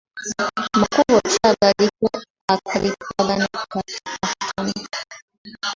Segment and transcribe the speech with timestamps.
[0.81, 2.07] Makubo ki agaliko
[2.53, 4.73] akalipagano akatono?